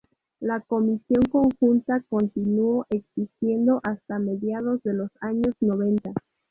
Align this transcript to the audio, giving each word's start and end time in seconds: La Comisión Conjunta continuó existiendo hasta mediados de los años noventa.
La 0.39 0.61
Comisión 0.61 1.21
Conjunta 1.31 2.03
continuó 2.09 2.87
existiendo 2.89 3.81
hasta 3.83 4.17
mediados 4.17 4.81
de 4.81 4.95
los 4.95 5.11
años 5.21 5.53
noventa. 5.59 6.11